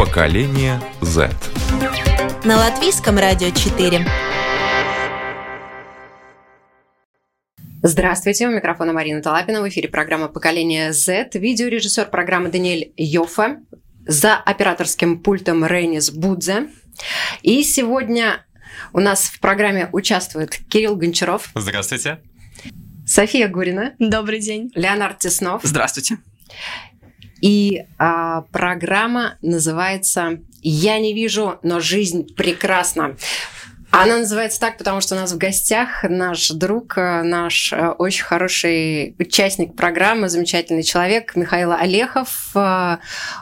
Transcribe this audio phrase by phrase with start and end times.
[0.00, 1.30] Поколение Z.
[2.46, 4.06] На латвийском радио 4.
[7.82, 9.60] Здравствуйте, у микрофона Марина Талапина.
[9.60, 11.28] В эфире программа «Поколение Z».
[11.34, 13.58] Видеорежиссер программы Даниэль Йоффе.
[14.06, 16.68] За операторским пультом Рейнис Будзе.
[17.42, 18.46] И сегодня
[18.94, 21.50] у нас в программе участвует Кирилл Гончаров.
[21.54, 22.20] Здравствуйте.
[23.06, 23.96] София Гурина.
[23.98, 24.72] Добрый день.
[24.74, 25.60] Леонард Теснов.
[25.62, 26.16] Здравствуйте.
[27.40, 33.16] И а, программа называется «Я не вижу, но жизнь прекрасна».
[33.90, 38.22] Она называется так, потому что у нас в гостях наш друг, э, наш э, очень
[38.22, 42.50] хороший участник программы, замечательный человек Михаил Олехов.
[42.54, 42.98] Э,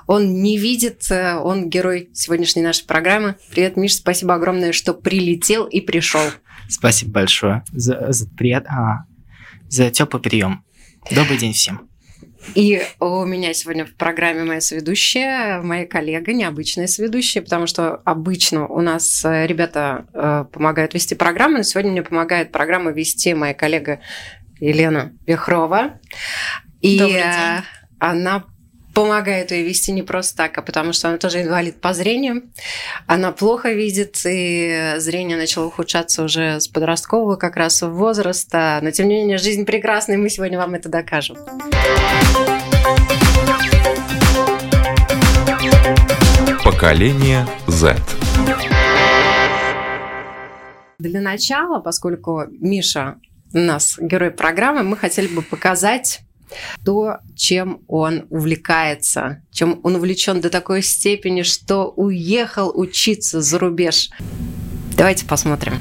[0.06, 3.36] он не видит, он герой сегодняшней нашей программы.
[3.51, 6.23] Привет, Миш, спасибо огромное, что прилетел и пришел.
[6.70, 8.64] Спасибо большое за, за, прият...
[8.69, 9.05] а,
[9.69, 10.64] за теплый прием.
[11.11, 11.89] Добрый день всем.
[12.55, 18.67] И у меня сегодня в программе моя соведущая, моя коллега, необычная соведущая, потому что обычно
[18.67, 23.55] у нас э, ребята э, помогают вести программу, но сегодня мне помогает программу вести моя
[23.55, 24.00] коллега
[24.61, 26.00] Елена Вехрова.
[26.80, 27.62] И э,
[27.98, 28.45] она
[28.99, 32.43] помогает ее вести не просто так, а потому что она тоже инвалид по зрению.
[33.07, 38.81] Она плохо видит, и зрение начало ухудшаться уже с подросткового как раз возраста.
[38.83, 41.37] Но тем не менее, жизнь прекрасна, и мы сегодня вам это докажем.
[46.65, 47.97] Поколение Z.
[50.99, 53.14] Для начала, поскольку Миша
[53.55, 56.23] у нас герой программы, мы хотели бы показать
[56.85, 64.11] то, чем он увлекается, чем он увлечен до такой степени, что уехал учиться за рубеж.
[64.97, 65.75] Давайте посмотрим.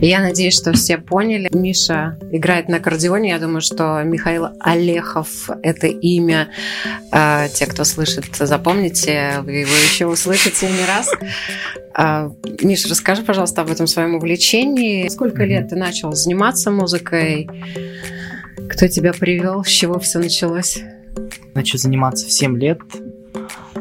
[0.00, 1.48] Я надеюсь, что все поняли.
[1.52, 3.28] Миша играет на аккордеоне.
[3.30, 6.48] Я думаю, что Михаил Олехов– это имя.
[7.12, 11.10] А, те, кто слышит, запомните, вы его еще услышите не раз.
[11.94, 12.30] А,
[12.62, 15.06] Миша, расскажи, пожалуйста, об этом своем увлечении.
[15.08, 17.48] Сколько лет ты начал заниматься музыкой?
[18.70, 19.64] Кто тебя привел?
[19.64, 20.78] С чего все началось?
[21.54, 22.78] Начал заниматься в 7 лет.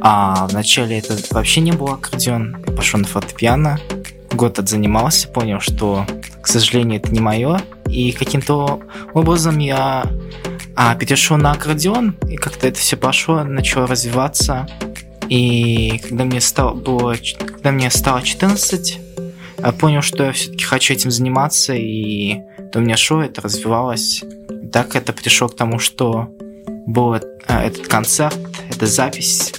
[0.01, 2.65] А вначале это вообще не был аккордеон.
[2.67, 3.79] Я пошел на фортепиано
[4.35, 6.05] год отзанимался, понял, что
[6.49, 7.61] сожалению, это не мое.
[7.87, 8.81] И каким-то
[9.13, 10.05] образом я
[10.75, 14.67] а, перешел на аккордеон, и как-то это все пошло, начало развиваться.
[15.29, 18.99] И когда мне стало, было, когда мне стало 14,
[19.59, 22.39] я понял, что я все-таки хочу этим заниматься, и
[22.71, 24.23] то у меня шло, это развивалось.
[24.63, 26.29] И так это пришло к тому, что
[26.87, 27.13] был
[27.47, 28.37] а, этот концерт,
[28.69, 29.53] эта запись,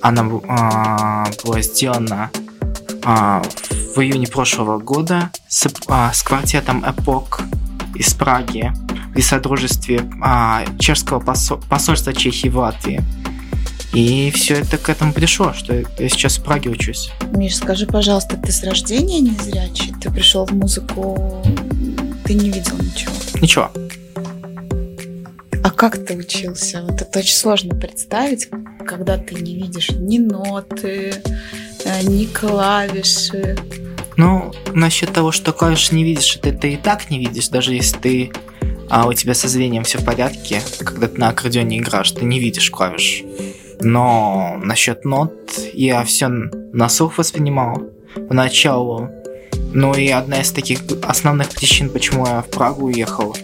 [0.00, 2.30] она а, была сделана
[3.04, 3.42] а,
[3.96, 7.40] в июне прошлого года с, а, с квартетом Эпок
[7.94, 8.70] из Праги
[9.14, 13.02] при содружестве а, чешского посол, посольства Чехии в Латвии.
[13.94, 17.10] И все это к этому пришло, что я сейчас в Праге учусь.
[17.30, 19.94] Миш, скажи, пожалуйста, ты с рождения не зрячий?
[19.98, 21.42] Ты пришел в музыку,
[22.26, 23.12] ты не видел ничего?
[23.40, 23.70] Ничего.
[25.64, 26.82] А как ты учился?
[26.82, 28.50] Вот это очень сложно представить,
[28.86, 31.14] когда ты не видишь ни ноты,
[31.84, 33.56] э, ни клавиши.
[34.16, 38.32] Ну, насчет того, что клавиши не видишь, это и так не видишь, даже если ты
[38.88, 42.38] а у тебя со зрением все в порядке, когда ты на аккордеоне играешь, ты не
[42.38, 43.24] видишь клавиш.
[43.80, 45.34] Но насчет нот
[45.72, 47.82] я все на слух воспринимал
[48.28, 49.10] поначалу.
[49.72, 53.36] Ну и одна из таких основных причин, почему я в Прагу уехал,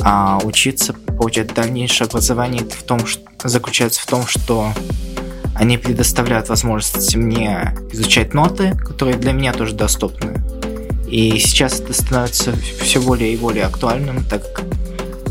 [0.00, 4.72] а учиться, получать дальнейшее образование, в том, что, заключается в том, что
[5.58, 10.34] они предоставляют возможность мне изучать ноты, которые для меня тоже доступны.
[11.08, 14.66] И сейчас это становится все более и более актуальным, так как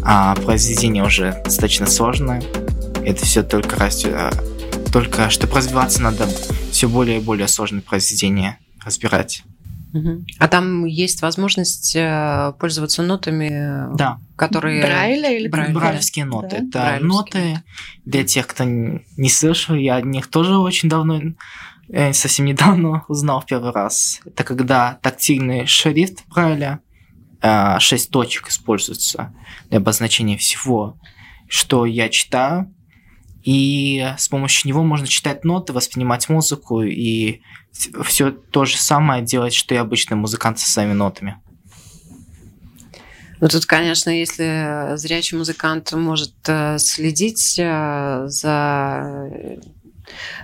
[0.04, 2.42] а, произведение уже достаточно сложное.
[3.04, 4.14] Это все только растет.
[4.14, 4.32] А,
[4.92, 6.28] только чтобы развиваться, надо
[6.72, 9.44] все более и более сложные произведения разбирать.
[10.40, 14.20] А там есть возможность э, пользоваться нотами, да.
[14.36, 14.82] которые...
[14.82, 15.74] Брайля или Брайля.
[15.74, 16.60] Брайлевские ноты.
[16.62, 16.98] Да?
[16.98, 17.08] Это Брайлевские.
[17.08, 17.64] ноты
[18.06, 19.76] для тех, кто не слышал.
[19.76, 21.22] Я о них тоже очень давно,
[21.90, 24.20] э, совсем недавно узнал в первый раз.
[24.26, 26.80] Это когда тактильный шрифт Брайля,
[27.42, 29.34] э, шесть точек используется
[29.70, 30.98] для обозначения всего,
[31.48, 32.74] что я читаю.
[33.46, 37.42] И с помощью него можно читать ноты, воспринимать музыку и
[38.04, 41.38] все то же самое делать, что и обычный музыкант со своими нотами.
[43.40, 49.30] Ну тут, конечно, если зрячий музыкант может э, следить э, за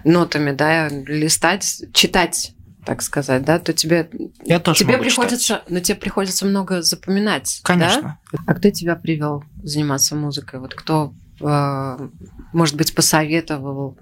[0.04, 2.54] нотами, да, листать, читать
[2.86, 4.10] так сказать, да, то тебе,
[4.44, 5.70] Я тоже тебе приходится, читать.
[5.70, 7.62] но тебе приходится много запоминать.
[7.64, 8.20] Конечно.
[8.32, 8.40] Да?
[8.48, 10.60] А кто тебя привел заниматься музыкой?
[10.60, 13.98] Вот кто, может быть, посоветовал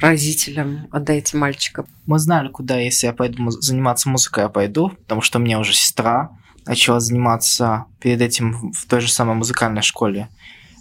[0.00, 1.86] родителям отдайте мальчика?
[2.06, 5.72] Мы знали, куда, если я пойду заниматься музыкой, я пойду, потому что у меня уже
[5.74, 6.30] сестра
[6.66, 10.28] начала заниматься перед этим в той же самой музыкальной школе.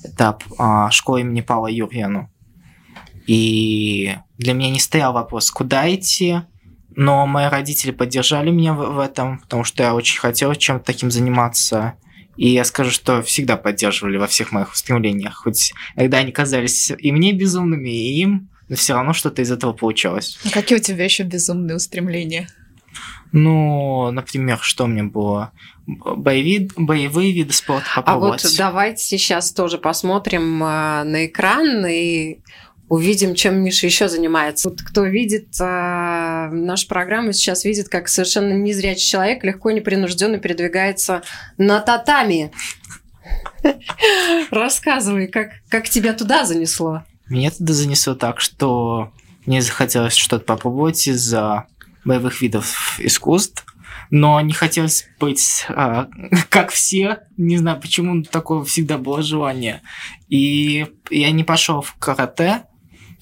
[0.04, 2.30] Это а, школа имени Павла Юрьяну.
[3.28, 6.42] И для меня не стоял вопрос, куда идти,
[6.96, 11.12] но мои родители поддержали меня в, в этом, потому что я очень хотел чем-то таким
[11.12, 11.96] заниматься.
[12.38, 15.36] И я скажу, что всегда поддерживали во всех моих устремлениях.
[15.36, 19.74] Хоть иногда они казались и мне безумными, и им, но все равно что-то из этого
[19.74, 20.40] получалось.
[20.46, 22.48] А какие у тебя еще безумные устремления?
[23.32, 25.52] Ну, например, что у меня было?
[25.88, 28.44] Боеви, боевые виды спорта А попробовать.
[28.44, 32.40] вот давайте сейчас тоже посмотрим э, на экран и
[32.90, 34.70] увидим, чем Миша еще занимается.
[34.70, 40.38] Вот кто видит э, нашу программу, сейчас видит, как совершенно незрячий человек легко и непринужденно
[40.38, 41.24] передвигается
[41.58, 42.52] на татами.
[44.52, 47.04] Рассказывай, как, как тебя туда занесло?
[47.28, 49.12] Меня туда занесло так, что
[49.46, 51.66] мне захотелось что-то попробовать из-за
[52.04, 53.66] боевых видов искусств,
[54.12, 56.08] но не хотелось быть а,
[56.50, 57.20] как все.
[57.38, 59.82] Не знаю, почему такое всегда было желание.
[60.30, 62.64] И я не пошел в карате,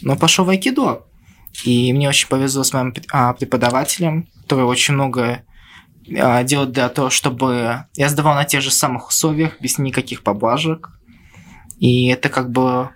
[0.03, 1.03] но пошел в айкидо.
[1.63, 5.43] И мне очень повезло с моим а, преподавателем, который очень много
[6.19, 10.89] а, делает для того, чтобы я сдавал на тех же самых условиях, без никаких поблажек.
[11.79, 12.89] И это как бы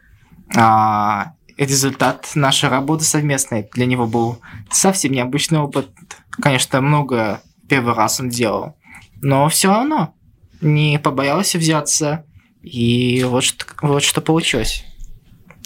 [0.56, 3.70] а, результат нашей работы совместной.
[3.74, 4.40] Для него был
[4.72, 5.90] совсем необычный опыт.
[6.30, 8.76] Конечно, много первый раз он делал.
[9.22, 10.14] Но все равно
[10.62, 12.26] не побоялся взяться.
[12.64, 14.84] И вот что, вот что получилось.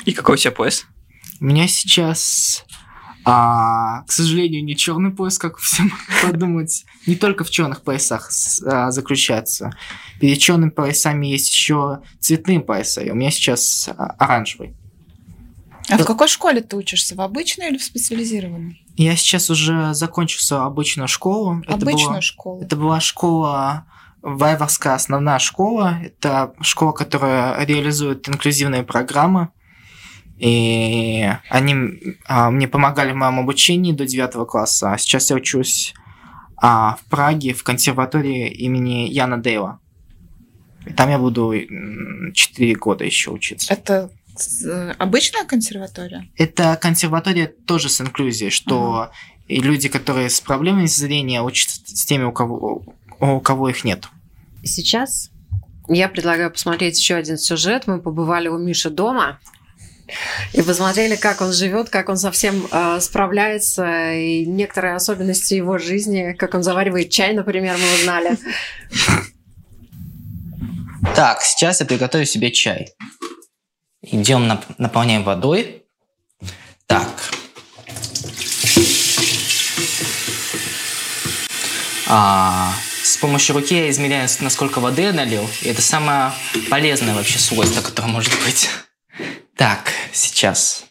[0.05, 0.85] И какой у тебя пояс?
[1.41, 2.65] У меня сейчас,
[3.25, 6.85] а, к сожалению, не черный пояс, как все могут подумать.
[7.07, 8.29] Не только в черных поясах
[8.63, 9.71] а, заключается.
[10.19, 13.01] Перед черными поясами есть еще цветные пояса.
[13.01, 14.75] И у меня сейчас а, оранжевый.
[15.89, 17.15] А в какой школе ты учишься?
[17.15, 18.85] В обычной или в специализированной?
[18.95, 21.59] Я сейчас уже закончил свою обычную школу.
[21.63, 22.61] Это Обычную была- школу.
[22.61, 23.85] Это была школа,
[24.21, 25.97] Вайварская основная школа.
[26.03, 29.49] Это школа, которая реализует инклюзивные программы.
[30.41, 34.93] И они а, мне помогали в моем обучении до 9 класса.
[34.93, 35.93] А сейчас я учусь
[36.57, 39.79] а, в Праге в консерватории имени Яна Дейла.
[40.87, 41.53] И там я буду
[42.33, 43.71] 4 года еще учиться.
[43.71, 44.09] Это
[44.65, 46.27] э, обычная консерватория?
[46.35, 49.11] Это консерватория тоже с инклюзией, что
[49.47, 52.83] и люди, которые с проблемами зрения, учатся с теми, у кого,
[53.19, 54.07] у кого их нет.
[54.63, 55.29] Сейчас
[55.87, 57.85] я предлагаю посмотреть еще один сюжет.
[57.85, 59.39] Мы побывали у Миши дома
[60.53, 66.33] и посмотрели, как он живет, как он совсем э, справляется, и некоторые особенности его жизни,
[66.37, 68.37] как он заваривает чай, например, мы узнали.
[71.15, 72.93] Так, сейчас я приготовлю себе чай.
[74.01, 75.83] Идем, нап- наполняем водой.
[76.87, 77.09] Так.
[82.07, 85.47] А, с помощью руки я измеряю, насколько воды я налил.
[85.61, 86.33] И это самое
[86.69, 88.69] полезное вообще свойство, которое может быть.
[89.61, 90.85] Так, сейчас.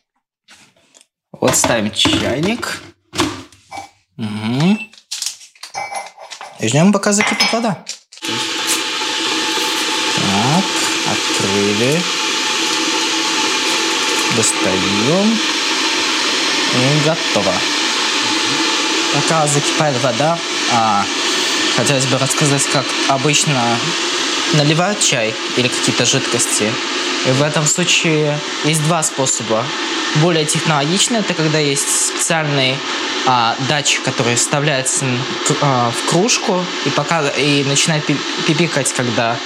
[1.32, 2.80] Вот ставим чайник.
[4.16, 4.78] Угу.
[6.60, 7.84] И ждем, пока закипит вода.
[10.14, 10.64] Так,
[11.10, 12.00] открыли.
[14.36, 15.38] Достаем.
[16.76, 17.52] И готово.
[19.14, 20.38] Пока закипает вода,
[20.72, 21.04] а,
[21.76, 23.80] хотелось бы рассказать, как обычно
[24.52, 26.72] наливают чай или какие-то жидкости.
[27.26, 29.64] И в этом случае есть два способа.
[30.16, 32.74] Более технологичный это когда есть специальный
[33.26, 35.04] а, датчик, который вставляется
[35.60, 38.04] а, в кружку и пока и начинает
[38.46, 39.36] пипикать, когда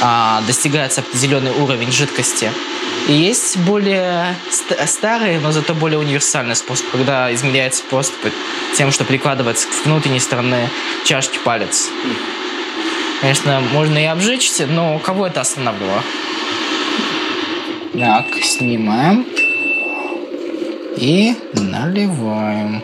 [0.00, 2.52] а, достигается определенный уровень жидкости.
[3.08, 4.36] И есть более
[4.86, 8.30] старый, но зато более универсальный способ, когда измеряется просто
[8.76, 10.70] тем, что прикладывается к внутренней стороны
[11.04, 11.88] чашки палец.
[13.20, 16.02] Конечно, можно и обжечься, но кого это останавливало?
[17.96, 19.24] Так, снимаем.
[20.96, 22.82] И наливаем.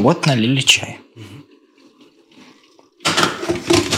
[0.00, 1.00] Вот налили чай.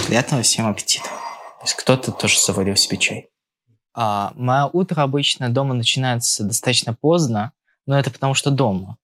[0.09, 1.09] Приятного всем аппетита.
[1.63, 3.29] Есть кто-то тоже заварил себе чай.
[3.95, 7.53] А, мое утро обычно дома начинается достаточно поздно,
[7.87, 8.97] но это потому что дома.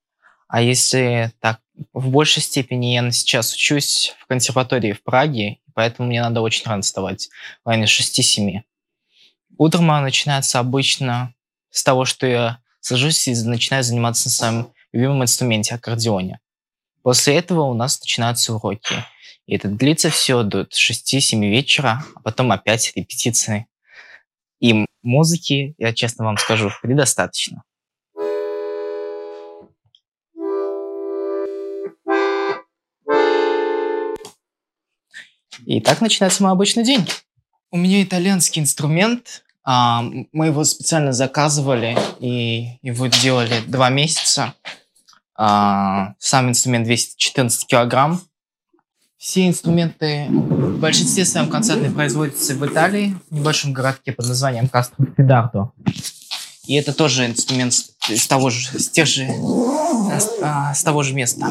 [0.49, 1.61] А если так,
[1.93, 6.83] в большей степени я сейчас учусь в консерватории в Праге, поэтому мне надо очень рано
[6.83, 7.31] вставать,
[7.65, 8.63] в районе 6-7.
[9.59, 11.35] Утром начинается обычно
[11.71, 16.41] с того, что я сажусь и начинаю заниматься на своем любимом инструменте, аккордеоне.
[17.03, 18.95] После этого у нас начинаются уроки.
[19.47, 23.67] И это длится все до 6-7 вечера, а потом опять репетиции.
[24.61, 27.65] И музыки, я честно вам скажу, предостаточно.
[35.67, 37.07] И так начинается мой обычный день.
[37.75, 39.45] У меня итальянский инструмент.
[39.65, 44.53] А, мы его специально заказывали и его делали два месяца.
[45.35, 48.21] А, сам инструмент весит 14 килограмм.
[49.17, 55.07] Все инструменты в большинстве своем концертные производятся в Италии, в небольшом городке под названием Кастро
[56.67, 59.27] И это тоже инструмент с того же, с тех же,
[60.43, 61.49] а, с того же места.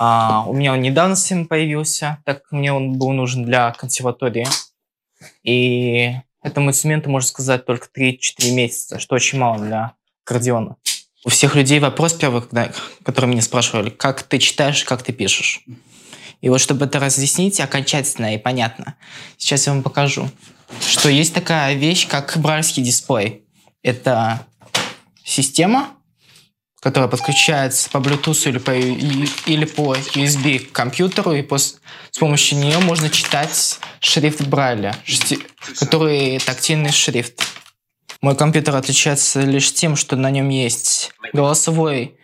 [0.00, 4.46] А, у меня недавно сын появился, так как мне он был нужен для консерватории.
[5.42, 9.92] И этому инструменту, можно сказать, только 3-4 месяца, что очень мало для
[10.24, 10.76] аккордеона.
[11.24, 12.70] У всех людей вопрос первый, когда,
[13.02, 15.64] который меня спрашивали, как ты читаешь, как ты пишешь.
[16.40, 18.94] И вот чтобы это разъяснить окончательно и понятно,
[19.36, 20.30] сейчас я вам покажу,
[20.80, 23.44] что есть такая вещь, как брайльский дисплей.
[23.82, 24.46] Это
[25.24, 25.88] система,
[26.80, 31.78] которая подключается по Bluetooth или по, или по USB к компьютеру, и по, с
[32.18, 34.94] помощью нее можно читать шрифт Брайля,
[35.78, 37.42] который тактильный шрифт.
[38.20, 42.18] Мой компьютер отличается лишь тем, что на нем есть голосовой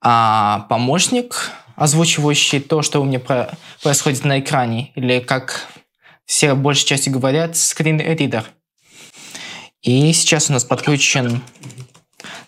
[0.00, 5.66] а, помощник, озвучивающий то, что у меня про происходит на экране, или как
[6.24, 8.44] все большей части говорят, скрин-ридер.
[9.82, 11.42] И сейчас у нас подключен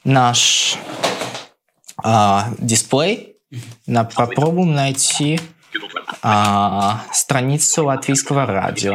[0.05, 0.77] наш
[2.03, 3.37] а, дисплей.
[3.87, 5.41] На, попробуем найти
[6.23, 8.95] а, страницу латвийского радио.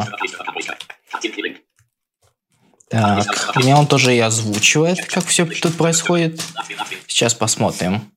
[2.89, 6.41] Так, мне он тоже и озвучивает, как все тут происходит.
[7.07, 8.11] Сейчас посмотрим.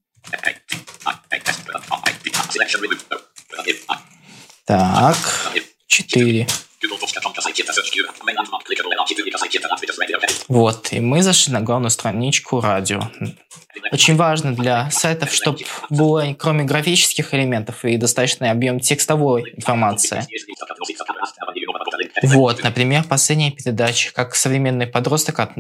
[4.67, 5.17] Так,
[5.87, 6.47] четыре.
[10.49, 13.11] Вот, и мы зашли на главную страничку радио.
[13.93, 20.27] Очень важно для сайтов, чтобы было кроме графических элементов и достаточный объем текстовой информации.
[22.23, 25.53] Вот, например, последняя передача, как современный подросток от...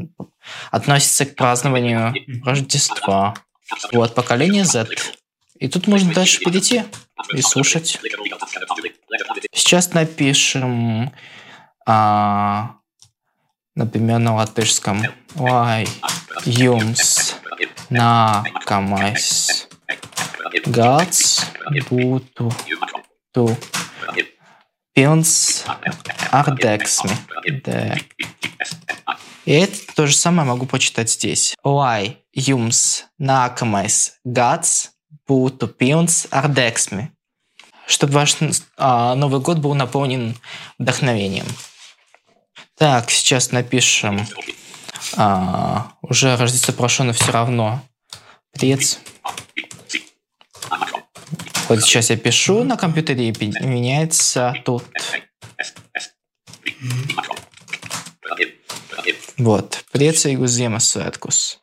[0.70, 3.34] относится к празднованию Рождества.
[3.92, 4.88] Вот, поколение Z.
[5.58, 6.84] И тут можно дальше перейти
[7.32, 7.98] и слушать.
[9.52, 11.12] Сейчас напишем,
[11.86, 12.76] а,
[13.74, 15.02] например, на латышском.
[15.36, 15.86] Lai
[16.46, 17.35] jums
[17.90, 19.66] nākamais
[20.66, 21.44] gads
[21.88, 22.50] būtu
[23.32, 23.46] tu
[24.96, 25.64] pilns
[26.32, 26.46] ar.
[27.44, 28.00] De.
[29.44, 31.54] И это то же самое могу почитать здесь.
[31.64, 34.90] Lai jums nākamais gads
[35.28, 37.12] būtu pilns ar deksmi.
[37.86, 38.36] Чтобы ваш
[38.76, 40.34] а, Новый год был наполнен
[40.78, 41.46] вдохновением.
[42.76, 44.26] Так, сейчас напишем.
[45.16, 47.82] А, уже Рождество прошло, но все равно.
[48.52, 48.98] Прец.
[51.68, 54.84] Вот сейчас я пишу на компьютере и меняется тут.
[59.36, 59.84] Вот.
[59.92, 61.58] Приecīgus Ziemassvētkus.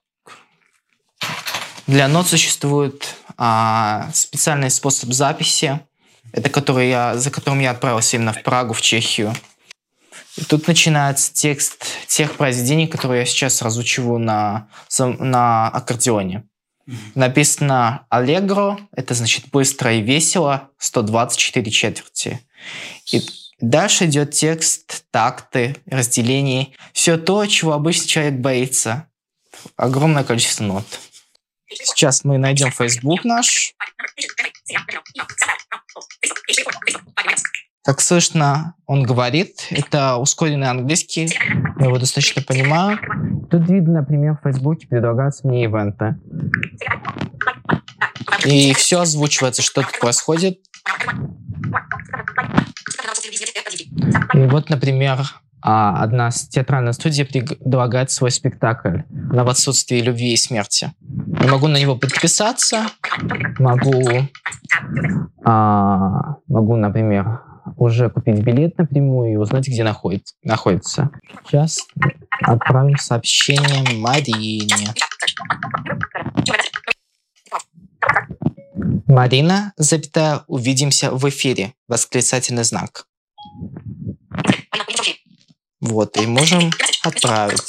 [1.88, 5.80] Для нот существует а, специальный способ записи,
[6.32, 9.34] это который я, за которым я отправился именно в Прагу, в Чехию.
[10.36, 14.68] И тут начинается текст тех произведений, которые я сейчас разучиваю на,
[15.00, 16.44] на аккордеоне.
[17.16, 22.42] Написано «Аллегро», это значит быстро и весело, 124 четверти.
[23.12, 23.22] И
[23.60, 26.76] дальше идет текст, такты, разделений.
[26.92, 29.08] Все то, чего обычный человек боится.
[29.78, 30.86] Огромное количество нот.
[31.70, 33.74] Сейчас мы найдем Facebook наш.
[37.84, 39.68] Как слышно, он говорит.
[39.70, 41.28] Это ускоренный английский.
[41.80, 42.98] Я его достаточно понимаю.
[43.52, 46.16] Тут видно, например, в Фейсбуке предлагаются мне ивенты.
[48.46, 50.60] И все озвучивается, что тут происходит.
[54.34, 55.20] И вот, например,
[55.62, 59.00] а, одна театральная студия предлагает свой спектакль.
[59.10, 60.94] на в отсутствии любви и смерти.
[61.42, 62.86] Я могу на него подписаться,
[63.60, 64.28] могу,
[65.44, 67.42] а, могу, например,
[67.84, 71.10] уже купить билет напрямую и узнать, где находит, находится.
[71.46, 71.80] Сейчас
[72.42, 74.94] отправим сообщение Марине.
[79.08, 81.74] Марина, запятая, увидимся в эфире.
[81.88, 83.06] Восклицательный знак.
[85.80, 86.72] Вот, и можем
[87.04, 87.62] отправить.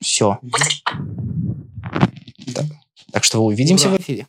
[0.00, 0.38] Все.
[2.54, 2.66] Так,
[3.10, 3.96] так что увидимся Ура.
[3.96, 4.26] в эфире.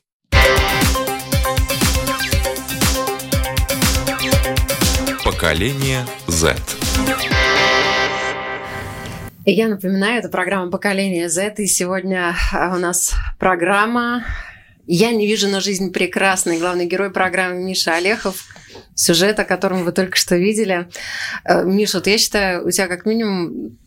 [5.26, 6.56] Поколение Z.
[9.44, 14.24] Я напоминаю, это программа «Поколение Z», и сегодня а, у нас программа
[14.86, 16.60] «Я не вижу, на жизнь прекрасный».
[16.60, 18.46] Главный герой программы Миша Олехов,
[18.94, 20.88] сюжет, о котором вы только что видели.
[21.44, 23.80] Э, Миша, вот я считаю, у тебя как минимум,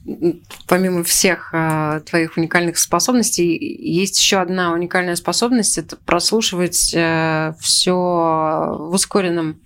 [0.67, 7.93] помимо всех а, твоих уникальных способностей, есть еще одна уникальная способность– это прослушивать э, все
[7.95, 9.61] в ускоренном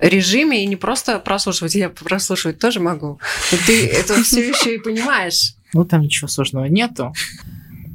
[0.00, 3.20] режиме и не просто прослушивать, я прослушивать тоже могу.
[3.52, 5.54] Но ты это все еще и понимаешь.
[5.72, 7.12] Ну, там ничего сложного нету.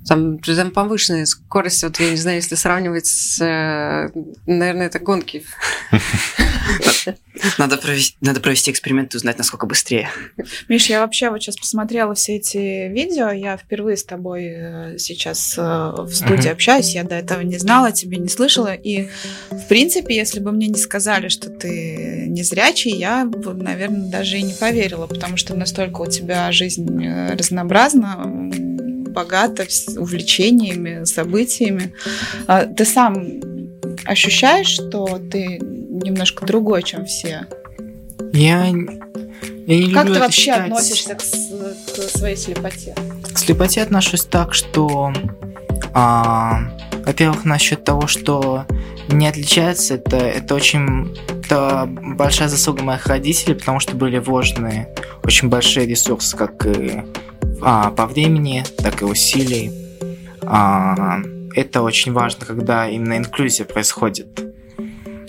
[0.08, 4.10] Там, там повышенная скорость, вот я не знаю, если сравнивать с, э,
[4.46, 5.44] наверное, это гонки.
[7.58, 10.10] Надо провести, надо провести эксперимент и узнать, насколько быстрее.
[10.68, 13.32] Миш, я вообще вот сейчас посмотрела все эти видео.
[13.32, 16.52] Я впервые с тобой э, сейчас э, в студии uh-huh.
[16.52, 16.94] общаюсь.
[16.94, 18.74] Я до этого не знала, тебе не слышала.
[18.74, 19.10] И,
[19.50, 24.38] в принципе, если бы мне не сказали, что ты не зрячий, я бы, наверное, даже
[24.38, 26.88] и не поверила, потому что настолько у тебя жизнь
[27.32, 28.52] разнообразна,
[29.12, 29.66] богата
[29.98, 31.94] увлечениями, событиями.
[32.48, 33.51] А ты сам
[34.06, 37.48] ощущаешь, что ты немножко другой, чем все?
[38.34, 40.62] Я, я не Как люблю ты вообще считать.
[40.62, 42.96] относишься к, к своей слепоте?
[43.34, 45.14] К слепоте отношусь так, что,
[45.94, 46.62] а,
[47.06, 48.66] во-первых, насчет того, что
[49.10, 51.16] не отличается, это, это очень
[51.52, 54.88] это большая заслуга моих родителей, потому что были вложены
[55.24, 57.04] очень большие ресурсы, как и
[57.62, 59.72] а, по времени, так и усилий.
[60.44, 61.20] А,
[61.56, 64.28] это очень важно, когда именно инклюзия происходит.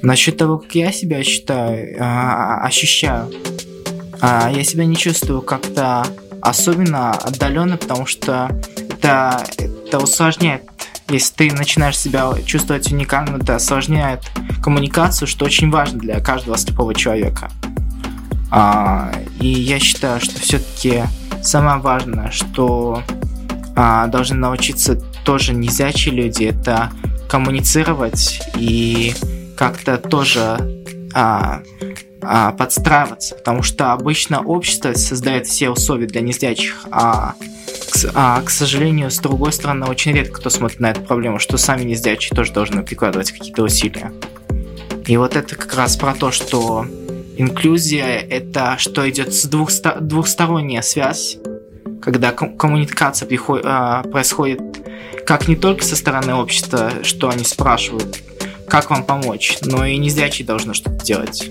[0.02, 3.30] Насчет того, как я себя считаю, а, ощущаю,
[4.20, 6.04] а, я себя не чувствую как-то
[6.40, 10.64] особенно отдаленно, потому что это, это усложняет.
[11.08, 14.22] Если ты начинаешь себя чувствовать уникальным, это осложняет
[14.62, 17.50] коммуникацию, что очень важно для каждого слепого человека.
[18.50, 21.04] А, и я считаю, что все-таки
[21.42, 23.02] самое важное, что
[23.76, 26.90] а, должны научиться тоже незрячие люди, это
[27.28, 29.14] коммуницировать и
[29.56, 31.62] как-то тоже а,
[32.22, 37.34] а, подстраиваться, потому что обычно общество создает все условия для незрячих, а
[37.90, 41.56] К, а, к сожалению, с другой стороны, очень редко кто смотрит на эту проблему, что
[41.56, 44.12] сами незрячие тоже должны прикладывать какие-то усилия.
[45.06, 46.86] И вот это как раз про то, что
[47.36, 51.38] инклюзия— это что идет с двухсто- двухсторонняя связь,
[52.02, 54.60] когда ком- коммуникация приход- а, происходит
[55.24, 58.18] как не только со стороны общества, что они спрашивают,
[58.68, 61.50] как вам помочь, но и незрячие должны что-то делать.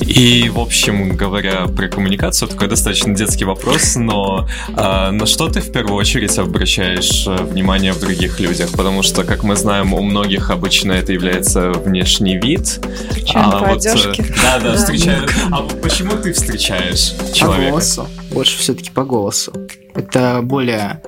[0.00, 5.60] И, в общем, говоря про коммуникацию, такой достаточно детский вопрос, но а, на что ты
[5.60, 8.70] в первую очередь обращаешь э, внимание в других людях?
[8.72, 12.80] Потому что, как мы знаем, у многих обычно это является внешний вид.
[13.10, 14.24] Причем по вот, э, одежке.
[14.42, 15.28] Да, да, встречаю.
[15.50, 17.70] А почему ты встречаешь По человека?
[17.70, 18.08] голосу.
[18.30, 19.52] Больше все-таки по голосу.
[19.94, 21.02] Это более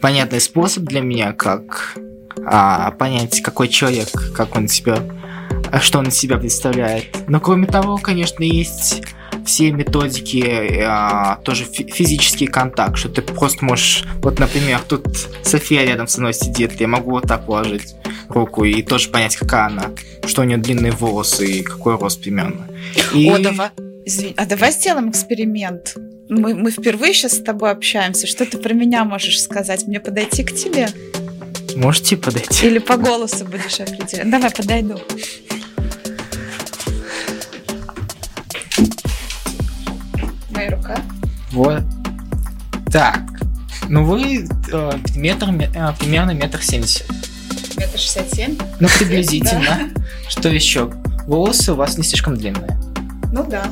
[0.00, 1.96] понятный способ для меня, как
[2.44, 5.25] а, понять, какой человек, как он себя, а,
[5.80, 7.04] что он из себя представляет.
[7.28, 9.02] Но кроме того, конечно, есть
[9.44, 15.06] все методики, а, тоже фи- физический контакт, что ты просто можешь, вот, например, тут
[15.42, 17.94] София рядом со мной сидит, я могу вот так положить
[18.28, 19.90] руку и тоже понять, какая она,
[20.26, 22.66] что у нее длинные волосы и какой рост примерно.
[23.14, 23.30] И...
[23.30, 23.70] О, давай.
[24.04, 25.96] Извини, а давай сделаем эксперимент.
[26.28, 28.26] Мы, мы впервые сейчас с тобой общаемся.
[28.26, 29.86] Что ты про меня можешь сказать?
[29.86, 30.88] Мне подойти к тебе?
[31.76, 32.66] Можете подойти?
[32.66, 34.30] Или по голосу будешь определять?
[34.30, 35.00] Давай, подойду.
[41.56, 41.82] Вот.
[42.92, 43.22] Так.
[43.88, 47.08] Ну вы э, метр, э, примерно метр семьдесят.
[47.78, 48.58] Метр шестьдесят семь?
[48.78, 49.90] Ну, приблизительно.
[50.28, 50.90] Что еще?
[51.26, 52.78] Волосы у вас не слишком длинные.
[53.32, 53.64] Ну да.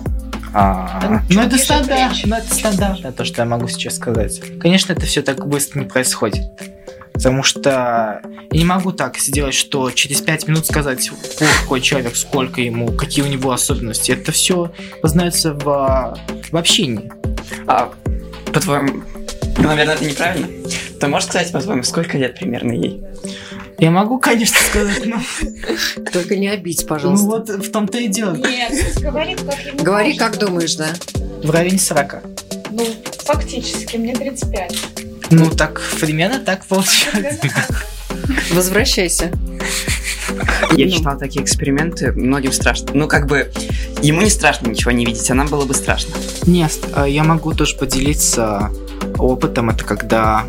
[0.55, 4.41] А, чуть ну, это ниже стандарт, ну, это стандартно, то, что я могу сейчас сказать.
[4.61, 6.43] Конечно, это все так быстро не происходит.
[7.13, 11.11] Потому что я не могу так сделать, что через пять минут сказать,
[11.61, 14.13] какой человек, сколько ему, какие у него особенности.
[14.13, 16.17] Это все познается в,
[16.51, 17.13] в общении.
[17.67, 17.93] А,
[18.53, 19.03] по-твоему,
[19.59, 20.49] ну, наверное, это неправильно.
[21.01, 23.03] Ты можешь сказать, по-твоему, сколько лет примерно ей?
[23.79, 25.21] Я могу, конечно, сказать, но
[26.13, 27.27] Только не обидь, ну пожалуйста.
[27.27, 28.35] вот в том-то и дело.
[28.37, 30.89] Нет, говорит, как ему Говори, как думаешь, да?
[31.43, 32.23] В районе 40.
[32.71, 32.87] Ну,
[33.25, 34.79] фактически, мне 35.
[35.31, 37.41] Ну, так примерно так получается.
[38.53, 39.31] Возвращайся.
[40.77, 40.91] Я Ну.
[40.91, 42.89] читал такие эксперименты, многим страшно.
[42.95, 43.53] Ну, как бы,
[44.07, 46.15] ему не страшно ничего не видеть, а нам было бы страшно.
[46.47, 48.71] Нет, а, я могу тоже поделиться
[49.19, 49.71] опытом.
[49.71, 50.45] Это когда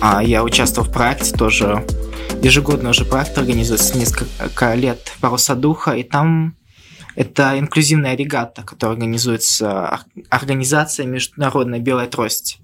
[0.00, 1.84] а, я участвовал в проекте тоже.
[2.42, 6.54] Ежегодно уже проект организуется несколько лет «Паруса духа», и там
[7.14, 12.58] это инклюзивная регата, которая организуется ор- организацией Международной Белой Трости.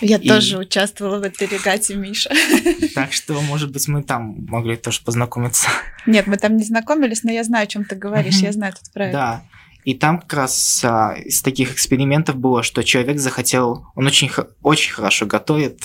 [0.00, 2.30] Я И- тоже участвовала в этой регате, Миша.
[2.94, 5.68] Так что, может быть, мы там могли тоже познакомиться.
[6.06, 8.36] Нет, мы там не знакомились, но я знаю, о чем ты говоришь.
[8.36, 9.12] Я знаю этот проект.
[9.12, 9.42] Да.
[9.86, 14.28] И там как раз а, из таких экспериментов было, что человек захотел, он очень,
[14.62, 15.84] очень хорошо готовит,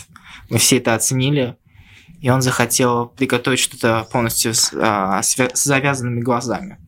[0.49, 1.55] мы все это оценили,
[2.19, 6.79] и он захотел приготовить что-то полностью с, а, с завязанными глазами.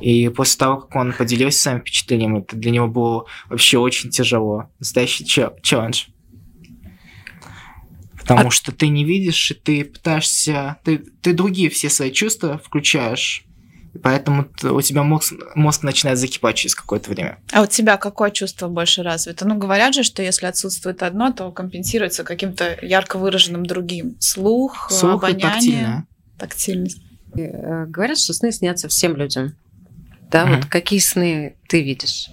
[0.00, 4.70] И после того, как он поделился своим впечатлением, это для него было вообще очень тяжело.
[4.78, 6.04] Настоящий чел- челлендж.
[8.16, 10.76] Потому А- что ты не видишь, и ты пытаешься...
[10.84, 13.44] Ты, ты другие все свои чувства включаешь,
[13.94, 17.38] и поэтому у тебя мозг, мозг начинает закипать через какое-то время.
[17.52, 19.46] А у тебя какое чувство больше развито?
[19.46, 24.16] Ну, говорят же, что если отсутствует одно, то компенсируется каким-то ярко выраженным другим.
[24.18, 26.06] Слух, Слух и обоняние, тактильное.
[26.38, 27.02] тактильность.
[27.36, 29.56] Э, Говорят, что сны снятся всем людям.
[30.30, 30.56] Да, Мгм.
[30.56, 32.28] вот какие сны ты видишь?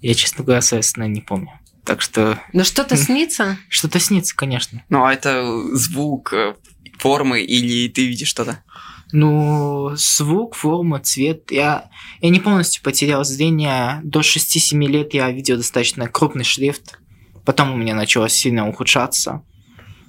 [0.00, 1.50] Я, честно говоря, соответственно, не помню.
[1.84, 3.56] Так что Ну что-то снится?
[3.68, 4.82] что-то снится, конечно.
[4.88, 5.44] Ну, а это
[5.76, 6.54] звук, э,
[6.98, 8.62] формы или ты видишь что-то?
[9.12, 11.50] Ну, звук, форма, цвет.
[11.50, 11.90] Я,
[12.20, 14.00] я не полностью потерял зрение.
[14.04, 16.98] До 6-7 лет я видел достаточно крупный шрифт.
[17.44, 19.42] Потом у меня начало сильно ухудшаться.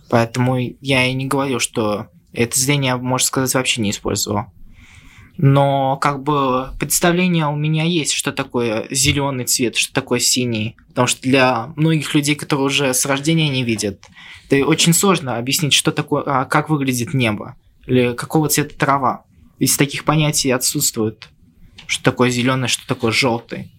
[0.10, 4.46] Поэтому я и не говорю, что это зрение, можно сказать, вообще не использовал.
[5.38, 10.76] Но как бы представление у меня есть, что такое зеленый цвет, что такое синий.
[10.90, 14.06] Потому что для многих людей, которые уже с рождения не видят,
[14.50, 17.56] это очень сложно объяснить, что такое, а, как выглядит небо
[17.90, 19.24] или какого цвета трава.
[19.60, 21.28] Ведь таких понятий отсутствует.
[21.88, 23.72] Что такое зеленый, что такое желтый.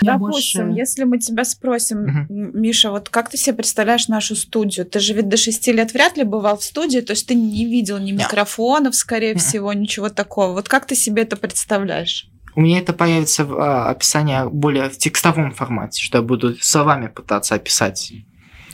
[0.00, 1.98] Допустим, если мы тебя спросим.
[2.30, 4.86] М- Миша, вот как ты себе представляешь нашу студию?
[4.86, 7.66] Ты же ведь до шести лет вряд ли бывал в студии, то есть ты не
[7.66, 8.24] видел ни Да.
[8.24, 9.38] микрофонов, скорее Мгм.
[9.40, 10.52] всего, ничего такого.
[10.52, 12.26] Вот как ты себе это представляешь?
[12.54, 17.08] У меня это появится в а, описании более в текстовом формате, что я буду словами
[17.08, 18.12] пытаться описать.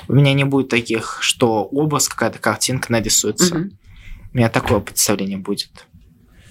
[0.07, 3.57] У меня не будет таких, что образ, какая-то картинка нарисуется.
[3.57, 3.71] Мгм.
[4.33, 5.87] У меня такое представление будет.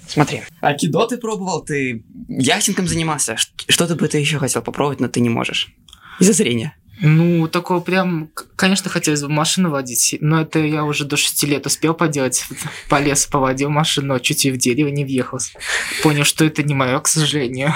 [0.07, 0.41] Смотри.
[0.59, 3.37] Акидо ты пробовал, ты яхтингом занимался.
[3.37, 5.73] Ш- Что-то бы ты еще хотел попробовать, но ты не можешь.
[6.19, 6.75] Из-за зрения.
[7.03, 11.65] Ну, такого прям, конечно, хотелось бы машину водить, но это я уже до 6 лет
[11.65, 12.45] успел поделать.
[12.89, 15.39] По лесу поводил машину, но чуть и в дерево не въехал.
[16.03, 17.73] Понял, что это не мое, к сожалению.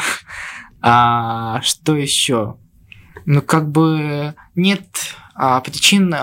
[0.82, 2.58] А что еще?
[3.26, 4.86] Ну, как бы нет
[5.34, 6.14] а, причин,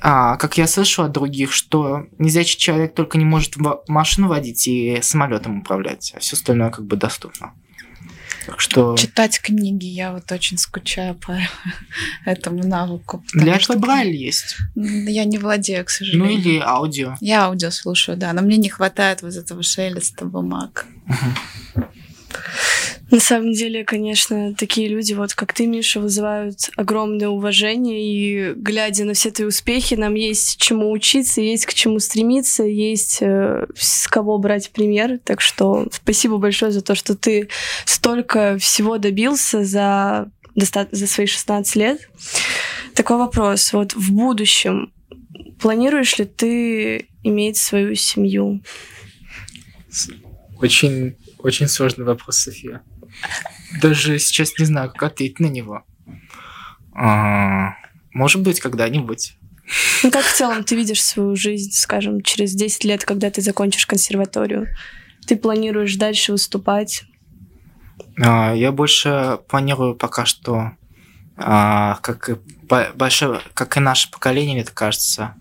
[0.00, 3.54] а, как я слышал от других, что незрячий человек только не может
[3.88, 7.52] машину водить и самолетом управлять, а все остальное как бы доступно.
[8.46, 11.36] Так что Читать книги, я вот очень скучаю по
[12.24, 13.24] этому навыку.
[13.34, 14.56] для этого Брайль есть.
[14.76, 16.38] Я не владею, к Ну сожалению.
[16.38, 17.16] или аудио.
[17.20, 20.86] Я аудио слушаю, да, но мне не хватает вот этого шелеста бумаг.
[23.10, 29.04] На самом деле, конечно, такие люди, вот как ты, Миша, вызывают огромное уважение, и глядя
[29.04, 34.08] на все твои успехи, нам есть чему учиться, есть к чему стремиться, есть э, с
[34.08, 35.20] кого брать пример.
[35.22, 37.48] Так что спасибо большое за то, что ты
[37.84, 42.00] столько всего добился за, за свои 16 лет.
[42.94, 43.72] Такой вопрос.
[43.72, 44.92] Вот в будущем
[45.60, 48.62] планируешь ли ты иметь свою семью?
[50.60, 52.82] Очень, очень сложный вопрос, София.
[53.80, 55.84] Даже сейчас не знаю, как ответить на него.
[56.92, 57.74] А,
[58.12, 59.36] может быть, когда-нибудь.
[60.02, 63.86] Ну, как в целом ты видишь свою жизнь, скажем, через 10 лет, когда ты закончишь
[63.86, 64.68] консерваторию?
[65.26, 67.04] Ты планируешь дальше выступать?
[68.20, 70.72] А, я больше планирую пока что,
[71.36, 75.34] а, как, и бо- большое, как и наше поколение, мне кажется,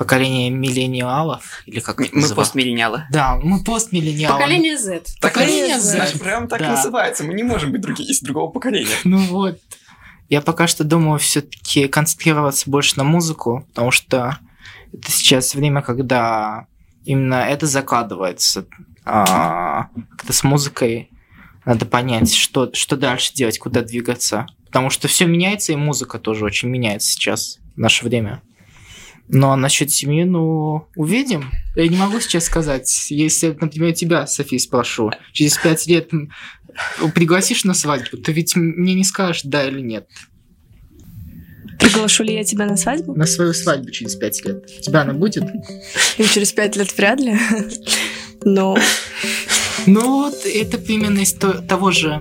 [0.00, 2.48] поколение миллениалов, или как это Мы называют?
[2.48, 3.04] постмиллениалы.
[3.10, 4.38] Да, мы постмиллениалы.
[4.38, 5.02] Поколение Z.
[5.20, 5.98] Поколение Z.
[5.98, 6.70] Наша программа так Да.
[6.70, 7.22] называется.
[7.22, 8.88] Мы не можем быть други- из другого поколения.
[9.04, 9.60] Ну вот.
[10.30, 14.38] Я пока что думаю все-таки концентрироваться больше на музыку, потому что
[14.92, 16.66] это сейчас время, когда
[17.04, 18.64] именно это закладывается.
[19.04, 21.10] А, как-то с музыкой
[21.66, 24.46] надо понять, что, что дальше делать, куда двигаться.
[24.66, 28.40] Потому что все меняется, и музыка тоже очень меняется сейчас, в наше время.
[29.32, 31.50] Но насчет семьи, ну, увидим.
[31.76, 33.06] Я не могу сейчас сказать.
[33.10, 36.10] Если, например, тебя, София, спрошу, через пять лет
[37.14, 40.08] пригласишь на свадьбу, ты ведь мне не скажешь, да или нет.
[41.78, 43.14] Приглашу ли я тебя на свадьбу?
[43.14, 44.68] На свою свадьбу через пять лет.
[44.78, 45.44] У тебя она будет?
[46.18, 47.38] Ну, через пять лет вряд ли.
[48.42, 48.76] Но
[49.86, 52.20] Ну вот, это именно из то- того же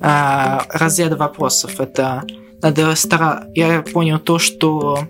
[0.00, 1.80] а, разряда вопросов.
[1.80, 2.24] Это
[2.62, 3.46] надо стара...
[3.54, 5.08] Я понял то, что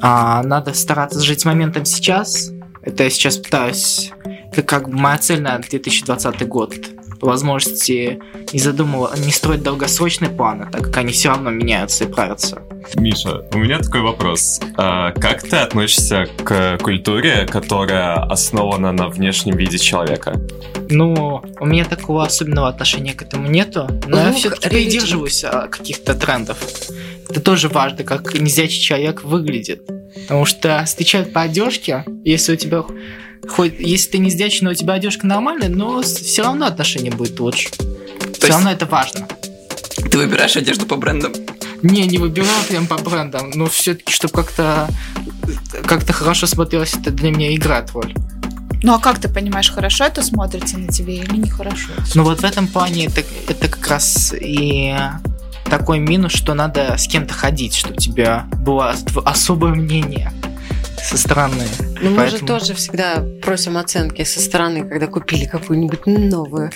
[0.00, 2.50] а, надо стараться жить моментом сейчас.
[2.82, 4.12] Это я сейчас пытаюсь...
[4.52, 6.74] Это как бы моя цель на 2020 год.
[7.20, 8.20] По возможности
[8.52, 12.62] не задумывал, не строить долгосрочные планы, так как они все равно меняются и правятся.
[12.94, 14.60] Миша, у меня такой вопрос.
[14.76, 20.40] А как ты относишься к культуре, которая основана на внешнем виде человека?
[20.90, 25.68] Ну, у меня такого особенного отношения к этому нету, но я Лук, все-таки придерживаюсь а,
[25.68, 26.58] каких-то трендов.
[27.28, 29.82] Это тоже важно, как незрячий человек выглядит.
[30.14, 32.84] Потому что встречают по одежке, если у тебя
[33.46, 34.30] хоть если ты не
[34.62, 37.68] но у тебя одежка нормальная, но все равно отношение будет лучше.
[37.70, 39.28] Все есть- равно это важно.
[40.10, 41.32] Ты выбираешь одежду по брендам.
[41.82, 44.88] Не, не выбираю прям по брендам, но все-таки, чтобы как-то
[45.86, 48.14] как-то хорошо смотрелось, это для меня играет роль.
[48.82, 51.90] Ну а как ты понимаешь, хорошо это смотрится на тебе или нехорошо?
[52.14, 54.96] Ну вот в этом плане это, это как раз и
[55.64, 60.32] такой минус, что надо с кем-то ходить, чтобы у тебя было особое мнение
[61.02, 61.64] со стороны.
[62.00, 66.70] Ну, мы же Поэтому- тоже всегда просим оценки со стороны, когда купили какую-нибудь новую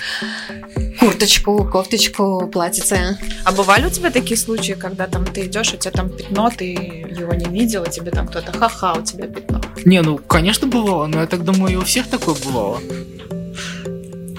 [1.01, 3.19] курточку, кофточку, платьице.
[3.45, 6.65] А бывали у тебя такие случаи, когда там ты идешь, у тебя там пятно, ты
[6.73, 9.61] его не видел, и тебе там кто-то ха-ха, у тебя пятно.
[9.85, 12.81] Не, ну, конечно, бывало, но я так думаю, и у всех такое бывало.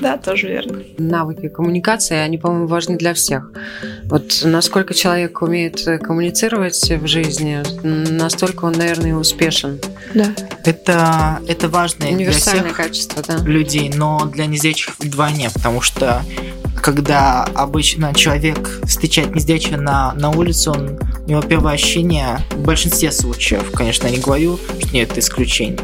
[0.03, 0.83] Да, тоже верно.
[0.97, 3.49] Навыки коммуникации, они, по-моему, важны для всех.
[4.03, 9.79] Вот насколько человек умеет э, коммуницировать в жизни, настолько он, наверное, и успешен.
[10.13, 10.27] да.
[10.65, 13.37] Это, это важно для Универсальное всех качество, да.
[13.45, 16.21] людей, но для незрячих вдвойне, потому что
[16.81, 23.13] когда обычно человек встречает незрячего на, на улице, он, у него первое ощущение, в большинстве
[23.13, 25.79] случаев, конечно, я не говорю, что нет, это исключение,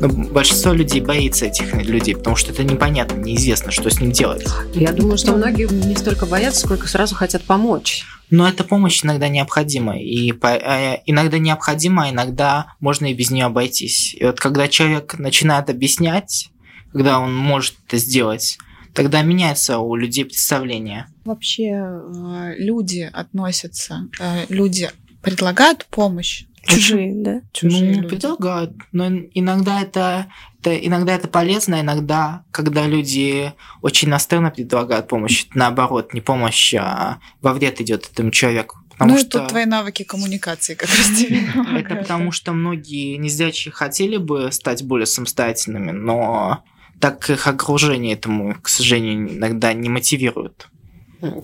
[0.00, 4.46] но большинство людей боится этих людей, потому что это непонятно, неизвестно, что с ним делать.
[4.74, 8.04] Я думаю, что многие не столько боятся, сколько сразу хотят помочь.
[8.30, 10.00] Но эта помощь иногда необходима.
[10.00, 14.14] И по- э, иногда необходима, а иногда можно и без нее обойтись.
[14.14, 16.50] И вот когда человек начинает объяснять,
[16.92, 18.58] когда он может это сделать,
[18.94, 21.06] тогда меняется у людей представление.
[21.24, 24.90] Вообще э, люди относятся, э, люди
[25.22, 26.44] предлагают помощь.
[26.66, 27.40] Чужие, да?
[27.52, 28.08] Чужие ну, люди.
[28.08, 28.72] предлагают.
[28.92, 30.26] Но иногда это,
[30.60, 33.52] это, иногда это полезно, иногда, когда люди
[33.82, 38.78] очень настырно предлагают помощь, это наоборот, не помощь, а во вред идет этому человеку.
[38.90, 41.42] Потому ну и что тут твои навыки коммуникации как раз тебе
[41.78, 46.64] это потому что многие незрячие хотели бы стать более самостоятельными, но
[46.98, 50.68] так их окружение этому, к сожалению, иногда не мотивирует.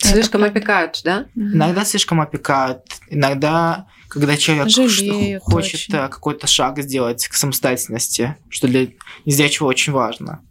[0.00, 1.26] Слишком опекают, да?
[1.34, 5.94] Иногда слишком опекают, иногда, когда человек Жалеют хочет очень.
[5.94, 8.88] э, какой-то шаг сделать к самостоятельности, что для
[9.24, 10.42] незрячего очень важно.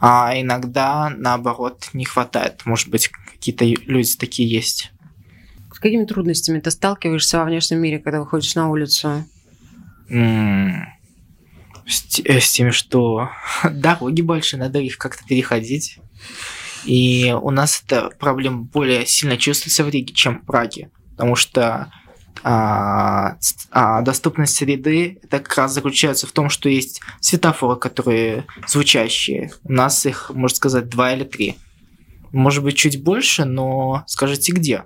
[0.00, 2.64] А иногда, наоборот, не хватает.
[2.64, 4.92] Может быть, какие-то люди такие есть.
[5.72, 9.24] С какими трудностями ты сталкиваешься во внешнем мире, когда выходишь на улицу?
[10.08, 10.86] М,
[11.86, 13.28] С, э, с тем, что
[13.70, 15.98] дороги больше, надо их как-то переходить.
[16.84, 20.90] И у нас эта проблема более сильно чувствуется в Риге, чем в Праге.
[21.10, 21.90] Потому что
[22.42, 23.38] а,
[23.70, 29.52] а, доступность среды это как раз заключается в том, что есть светофоры, которые звучащие.
[29.64, 31.56] У нас их, можно сказать, два или три.
[32.32, 34.84] Может быть, чуть больше, но скажите где.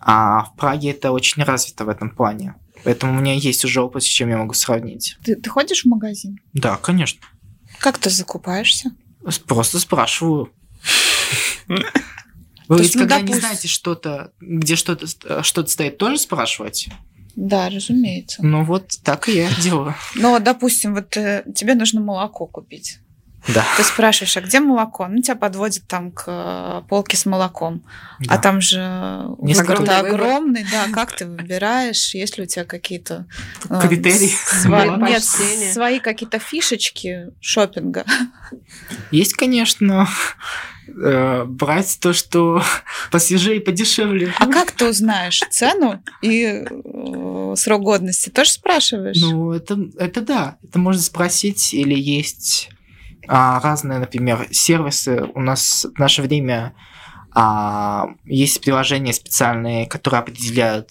[0.00, 2.54] А в Праге это очень развито в этом плане.
[2.84, 5.16] Поэтому у меня есть уже опыт, с чем я могу сравнить.
[5.24, 6.38] Ты, ты ходишь в магазин?
[6.52, 7.20] Да, конечно.
[7.78, 8.90] Как ты закупаешься?
[9.46, 10.52] Просто спрашиваю.
[12.68, 15.98] То Вы есть, ведь ну, когда не допустим- знаете что-то, где что-то ст- что-то стоит,
[15.98, 16.88] тоже спрашивать?
[17.36, 18.44] Да, разумеется.
[18.44, 19.94] Ну вот так и я делаю.
[20.14, 23.00] Но, вот, допустим, вот э, тебе нужно молоко купить.
[23.48, 23.62] Да.
[23.76, 25.06] Ты спрашиваешь, а где молоко?
[25.06, 27.82] Ну, тебя подводят там к э, полке с молоком.
[28.20, 28.36] да.
[28.36, 29.82] А там же выбор.
[30.06, 30.86] огромный, да.
[30.94, 32.14] Как ты выбираешь?
[32.14, 33.26] Есть ли у тебя какие-то
[33.68, 34.32] э, Критерии.
[34.46, 35.06] свои, Молоко.
[35.08, 38.04] нет, свои какие-то фишечки шопинга?
[39.10, 40.08] Есть, конечно,
[40.96, 42.62] э, брать то, что
[43.10, 44.32] посвежее и подешевле.
[44.38, 48.30] А как ты узнаешь цену и э, срок годности?
[48.30, 49.20] Тоже спрашиваешь?
[49.20, 50.56] Ну, это, это да.
[50.62, 51.74] Это можно спросить.
[51.74, 52.70] Или есть
[53.26, 55.24] а, разные, например, сервисы.
[55.34, 56.74] У нас в наше время
[57.34, 60.90] а, есть приложения специальные, которые определяют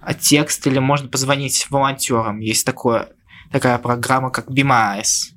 [0.00, 2.40] а, текст, или можно позвонить волонтерам.
[2.40, 3.08] Есть такое,
[3.50, 5.32] такая программа, как BMIS.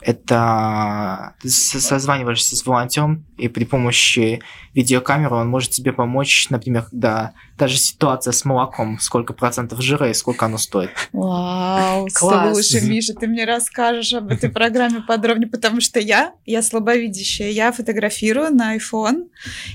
[0.00, 4.42] Это ты с- созваниваешься с волонтером, и при помощи
[4.74, 10.14] видеокамеры он может тебе помочь, например, когда даже ситуация с молоком, сколько процентов жира и
[10.14, 10.90] сколько оно стоит.
[11.12, 12.68] Вау, Класс.
[12.68, 17.72] слушай, Миша, ты мне расскажешь об этой программе подробнее, потому что я, я слабовидящая, я
[17.72, 19.28] фотографирую на iPhone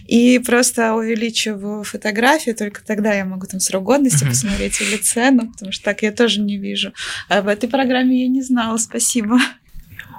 [0.07, 5.71] и просто увеличиваю фотографии, только тогда я могу там срок годности посмотреть или цену, потому
[5.71, 6.93] что так я тоже не вижу.
[7.27, 9.37] А об этой программе я не знала, спасибо.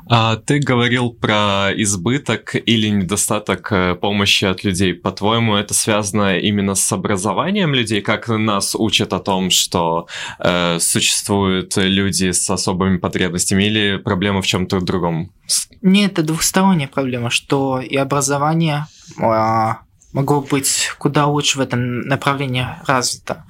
[0.07, 4.93] А ты говорил про избыток или недостаток э, помощи от людей.
[4.93, 10.07] По-твоему, это связано именно с образованием людей, как нас учат о том, что
[10.38, 15.33] э, существуют люди с особыми потребностями, или проблема в чем-то другом?
[15.81, 18.87] Нет, это двухсторонняя проблема, что и образование
[19.21, 19.81] а,
[20.12, 23.45] могло быть куда лучше в этом направлении развито.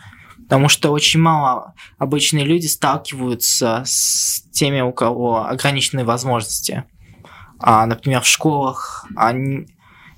[0.45, 6.85] Потому что очень мало обычные люди сталкиваются с теми, у кого ограниченные возможности.
[7.59, 9.67] А, например, в школах они,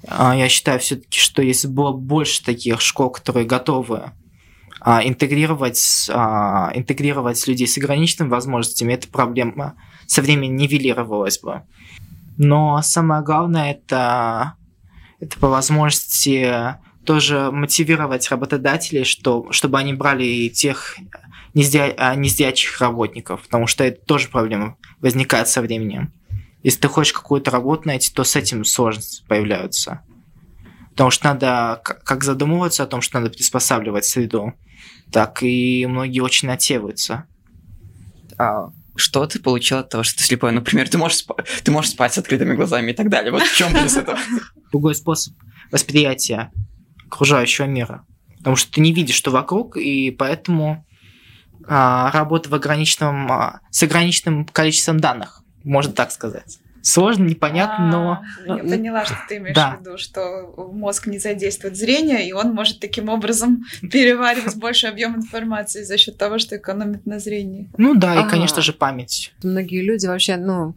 [0.09, 4.13] а, я считаю все-таки, что если было больше таких школ, которые готовы
[4.81, 9.75] а, интегрировать, а, интегрировать людей с ограниченными возможностями, эта проблема
[10.07, 11.63] со временем нивелировалась бы.
[12.37, 14.55] Но самое главное это,
[15.21, 20.97] это по возможности тоже мотивировать работодателей, что, чтобы они брали и тех
[21.55, 26.13] нездя- а, нездячих работников, потому что это тоже проблема возникает со временем.
[26.63, 30.03] Если ты хочешь какую-то работу найти, то с этим сложности появляются.
[30.91, 34.55] Потому что надо, как задумываться о том, что надо приспосабливать среду,
[35.13, 37.25] так и многие очень отсеиваются.
[38.39, 40.53] А что ты получил от того, что ты слепой?
[40.53, 43.31] Например, ты можешь, спа- ты можешь спать с открытыми глазами и так далее.
[43.31, 44.19] Вот в чем плюс этого?
[44.73, 45.35] другой способ
[45.71, 46.51] восприятия
[47.07, 48.05] окружающего мира.
[48.39, 50.87] Потому что ты не видишь, что вокруг, и поэтому
[51.67, 56.59] а, работа в ограниченном, а, с ограниченным количеством данных, можно так сказать.
[56.87, 61.77] Сложно, непонятно, но А, Я поняла, что ты имеешь в виду, что мозг не задействует
[61.77, 67.05] зрение, и он может таким образом переваривать больше объем информации за счет того, что экономит
[67.05, 67.69] на зрении.
[67.77, 69.33] ну да, и, конечно же, память.
[69.43, 70.75] Многие люди вообще, ну,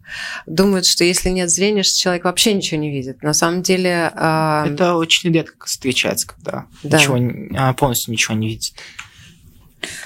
[0.48, 3.22] думают, что если нет зрения, что человек вообще ничего не видит.
[3.22, 6.98] На самом деле, а, Это очень редко встречается, когда Да.
[6.98, 7.20] ничего,
[7.56, 8.74] а, полностью ничего не видит.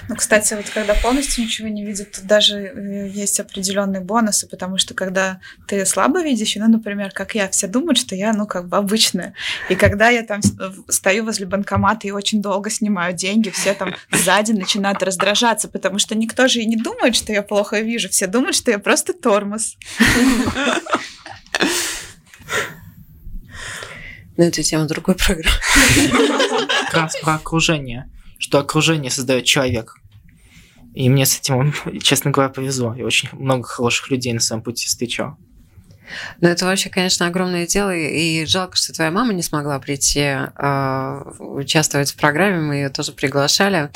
[0.08, 4.78] Ну, кстати, вот когда полностью ничего не видит, тут даже э, есть определенные бонусы, потому
[4.78, 8.68] что когда ты слабо видящий, ну, например, как я, все думают, что я, ну, как
[8.68, 9.34] бы обычная.
[9.70, 13.96] И когда я там в- стою возле банкомата и очень долго снимаю деньги, все там
[14.12, 18.28] сзади начинают раздражаться, потому что никто же и не думает, что я плохо вижу, все
[18.28, 19.76] думают, что я просто тормоз.
[24.38, 25.58] ну, это тема другой программы.
[26.86, 28.10] Как раз про окружение.
[28.44, 29.96] Что окружение создает человек.
[30.94, 32.94] И мне с этим, честно говоря, повезло.
[32.94, 35.38] Я очень много хороших людей на своем пути встречал.
[36.42, 41.22] Ну, это вообще, конечно, огромное дело, и жалко, что твоя мама не смогла прийти э,
[41.40, 43.90] участвовать в программе, мы ее тоже приглашали.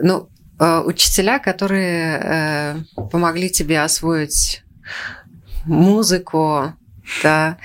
[0.00, 2.76] Ну, э, учителя, которые э,
[3.12, 4.64] помогли тебе освоить
[5.66, 6.72] музыку,
[7.22, 7.58] да,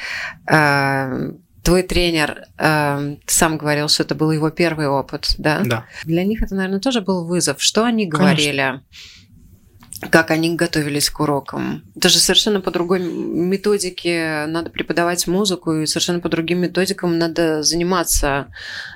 [0.45, 1.31] э,
[1.65, 5.61] твой тренер, э, ты сам говорил, что это был его первый опыт, да?
[5.65, 5.85] Да.
[6.05, 7.61] Для них это, наверное, тоже был вызов.
[7.61, 8.57] Что они говорили?
[8.57, 8.83] Конечно
[10.11, 11.83] как они готовились к урокам.
[11.95, 17.63] Это же совершенно по другой методике надо преподавать музыку, и совершенно по другим методикам надо
[17.63, 18.47] заниматься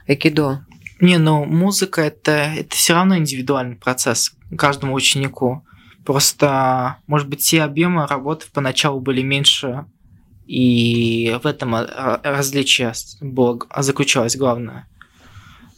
[0.07, 0.65] экидо.
[0.99, 5.65] Не, ну музыка это, это все равно индивидуальный процесс каждому ученику.
[6.05, 9.85] Просто, может быть, те объемы работы поначалу были меньше,
[10.49, 14.87] и в этом различие было, заключалось главное.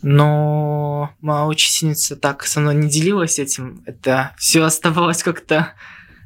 [0.01, 3.84] Но моя учительница так со мной не делилась этим.
[3.86, 5.74] Это все оставалось как-то...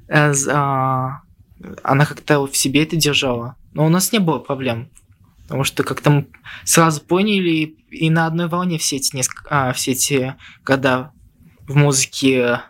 [0.07, 1.21] Э, а,
[1.81, 3.55] она как-то в себе это держала.
[3.73, 4.91] Но у нас не было проблем.
[5.41, 6.27] Потому что как-то мы
[6.65, 11.11] сразу поняли и на одной волне все эти, несколько, а, все эти года
[11.67, 12.61] в музыке,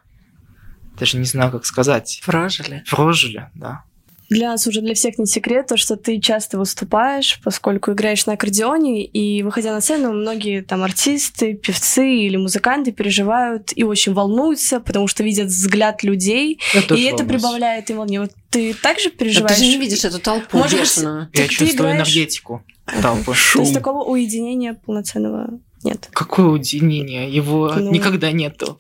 [0.98, 2.22] даже не знаю, как сказать.
[2.26, 2.86] Прожили.
[2.90, 3.84] Прожили, да.
[4.30, 8.34] Для нас уже для всех не секрет то, что ты часто выступаешь, поскольку играешь на
[8.34, 14.80] аккордеоне, и выходя на сцену, многие там артисты, певцы или музыканты переживают и очень волнуются,
[14.80, 17.28] потому что видят взгляд людей, Я и это волнуюсь.
[17.28, 18.22] прибавляет им волне.
[18.22, 19.50] Вот ты также переживаешь?
[19.50, 21.30] Да ты же не видишь эту толпу Может бешеную.
[21.34, 22.08] Я чувствую играешь...
[22.08, 22.64] энергетику
[23.02, 23.34] толпы.
[23.34, 23.62] Шум.
[23.62, 26.10] То есть такого уединения полноценного нет?
[26.12, 27.30] Какое уединение?
[27.30, 27.92] Его ну...
[27.92, 28.78] никогда нету.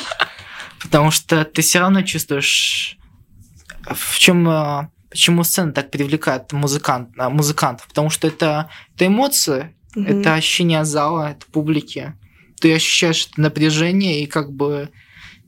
[0.82, 2.97] Потому что ты все равно чувствуешь
[3.94, 7.86] в чем э, почему сцена так привлекает музыкант, э, музыкантов?
[7.88, 10.04] Потому что это, это эмоции, угу.
[10.04, 12.14] это ощущение зала, это публики.
[12.60, 14.90] Ты ощущаешь это напряжение, и как бы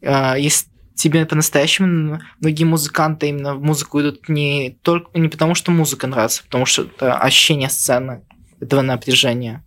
[0.02, 5.70] э, если тебе по-настоящему многие музыканты именно в музыку идут не только не потому, что
[5.70, 8.22] музыка нравится, а потому что это ощущение сцены,
[8.60, 9.64] этого напряжения.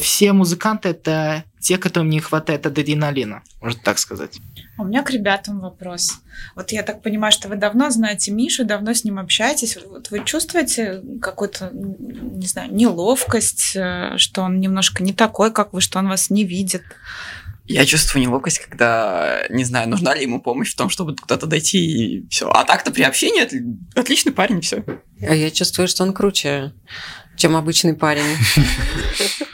[0.00, 4.38] Все музыканты это те, которым не хватает адреналина, можно так сказать.
[4.78, 6.18] У меня к ребятам вопрос.
[6.56, 9.78] Вот я так понимаю, что вы давно знаете Мишу, давно с ним общаетесь.
[9.86, 15.80] Вот вы чувствуете какую-то, не знаю, неловкость, э, что он немножко не такой, как вы,
[15.80, 16.82] что он вас не видит?
[17.66, 21.78] Я чувствую неловкость, когда не знаю, нужна ли ему помощь в том, чтобы куда-то дойти
[21.78, 22.50] и все.
[22.50, 23.46] А так-то при общении
[23.96, 24.84] отличный парень, все.
[25.20, 26.72] А я чувствую, что он круче,
[27.36, 28.36] чем обычный парень.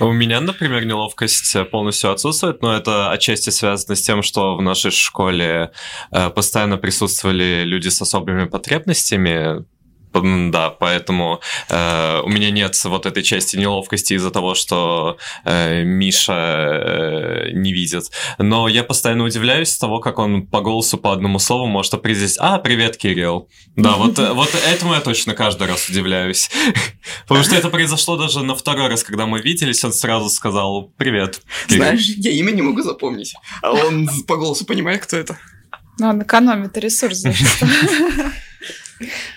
[0.00, 4.90] У меня, например, неловкость полностью отсутствует, но это отчасти связано с тем, что в нашей
[4.90, 5.72] школе
[6.10, 9.64] э, постоянно присутствовали люди с особыми потребностями,
[10.12, 16.32] да, поэтому э, у меня нет вот этой части неловкости из-за того, что э, Миша
[16.32, 18.10] э, не видит.
[18.38, 22.58] Но я постоянно удивляюсь того, как он по голосу по одному слову может определить «А,
[22.58, 23.48] привет, Кирилл».
[23.76, 26.50] Да, вот, э, вот этому я точно каждый раз удивляюсь.
[27.28, 31.40] Потому что это произошло даже на второй раз, когда мы виделись, он сразу сказал «Привет,
[31.68, 31.84] Кирилл».
[31.84, 35.38] Знаешь, я имя не могу запомнить, а он по голосу понимает, кто это.
[35.98, 37.46] Ну, он экономит ресурс, значит.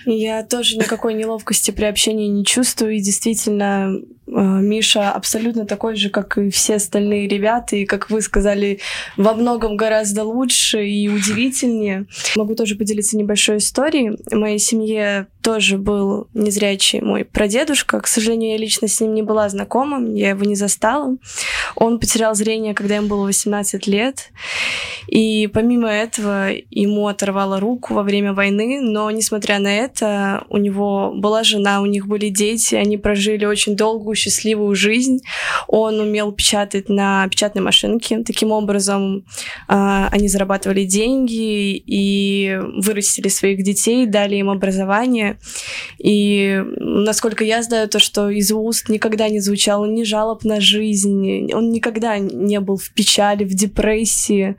[0.06, 2.96] Я тоже никакой неловкости при общении не чувствую.
[2.96, 3.96] И действительно,
[4.26, 7.76] э, Миша абсолютно такой же, как и все остальные ребята.
[7.76, 8.80] И, как вы сказали,
[9.16, 12.06] во многом гораздо лучше и удивительнее.
[12.36, 14.18] Могу тоже поделиться небольшой историей.
[14.30, 18.00] В моей семье тоже был незрячий мой прадедушка.
[18.00, 21.16] К сожалению, я лично с ним не была знакома, я его не застала.
[21.76, 24.30] Он потерял зрение, когда ему было 18 лет.
[25.06, 31.12] И помимо этого ему оторвало руку во время войны, но несмотря на это, у него
[31.14, 35.20] была жена, у них были дети, они прожили очень долгую, счастливую жизнь.
[35.68, 38.22] Он умел печатать на печатной машинке.
[38.24, 39.24] Таким образом,
[39.68, 45.38] э, они зарабатывали деньги и вырастили своих детей, дали им образование.
[45.98, 51.52] И насколько я знаю, то, что из уст никогда не звучало ни жалоб на жизнь,
[51.52, 54.56] он никогда не был в печали, в депрессии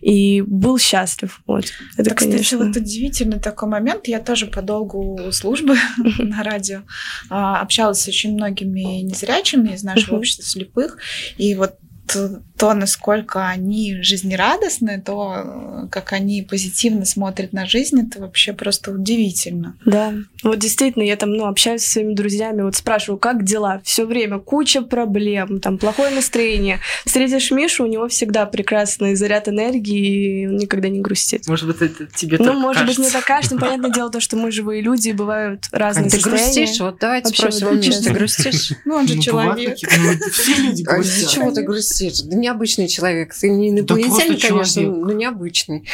[0.00, 1.40] и был счастлив.
[1.46, 1.64] Вот.
[1.96, 2.42] Это, так, конечно...
[2.42, 4.08] кстати, вот удивительный такой момент.
[4.08, 5.76] Я тоже по долгу службы
[6.18, 6.80] на радио
[7.28, 10.96] а, общалась с очень многими незрячими из нашего общества слепых.
[11.36, 11.74] И вот
[12.12, 18.92] то, то, насколько они жизнерадостны, то, как они позитивно смотрят на жизнь, это вообще просто
[18.92, 19.76] удивительно.
[19.84, 23.80] Да, вот действительно, я там, ну, общаюсь со своими друзьями, вот спрашиваю, как дела?
[23.84, 26.80] Все время куча проблем, там, плохое настроение.
[27.04, 31.46] Встретишь Мишу, у него всегда прекрасный заряд энергии, и он никогда не грустит.
[31.48, 33.02] Может быть, это тебе Ну, так может быть, кажется.
[33.02, 36.16] не так кажется, но понятное дело то, что мы живые люди, и бывают разные Ты
[36.20, 36.54] состояния.
[36.54, 36.80] грустишь?
[36.80, 38.72] Вот давайте Вообще, спросим вот у Миши, ты грустишь?
[38.84, 39.76] Ну, он же Ну, человек.
[39.76, 41.30] все люди А грустят.
[41.30, 41.95] чего ты грустишь?
[42.24, 43.34] Да необычный человек.
[43.34, 45.04] Ты не Да инопланетянин, просто конечно, человек.
[45.06, 45.88] но необычный.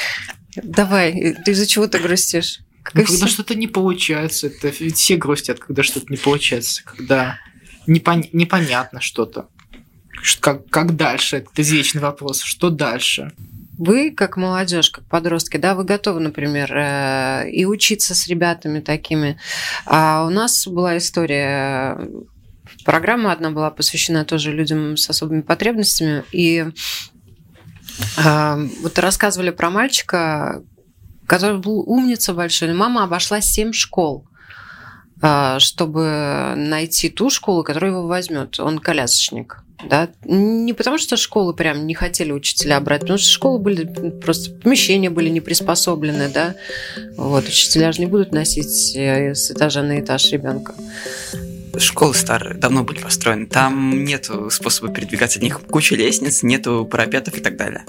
[0.57, 2.61] Давай, э, ты из-за чего ты грустишь?
[2.83, 7.39] Как Ну, когда что-то не получается, это ведь все грустят, когда что-то не получается, когда
[7.87, 9.49] непон- непонятно что-то.
[10.41, 11.39] Как, как дальше?
[11.39, 12.43] Это извечный вопрос.
[12.43, 13.33] Что дальше?
[13.79, 19.39] Вы, как молодежь, как подростки, да, вы готовы, например, э, и учиться с ребятами такими.
[19.87, 21.99] А у нас была история,
[22.85, 26.67] программа одна была посвящена тоже людям с особыми потребностями, и
[28.17, 30.63] э, вот рассказывали про мальчика,
[31.27, 34.27] который был умница большой, мама обошла семь школ
[35.23, 38.59] э, чтобы найти ту школу, которая его возьмет.
[38.61, 39.63] Он колясочник.
[39.89, 40.09] Да?
[40.25, 43.85] Не потому, что школы прям не хотели учителя брать, потому что школы были
[44.21, 46.55] просто помещения были не приспособлены, да.
[47.17, 50.75] Вот учителя же не будут носить э, с этажа на этаж ребенка.
[51.79, 53.47] Школы старые, давно были построены.
[53.47, 55.39] Там нету способа передвигаться.
[55.39, 57.85] От них куча лестниц, нету парапетов и так далее.